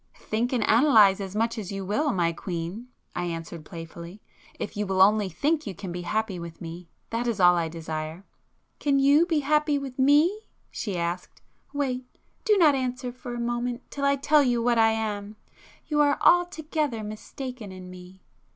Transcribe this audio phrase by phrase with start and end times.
[0.17, 5.29] "Think and analyse as much as you will, my queen,"—I answered playfully—"if you will only
[5.29, 6.89] think you can be happy with me.
[7.11, 8.23] That is all I desire."
[8.79, 14.15] "Can you be happy with me?" she asked—"Wait—do not answer for a moment, till I
[14.15, 15.35] tell you what I am.
[15.85, 18.23] You are altogether mistaken in me."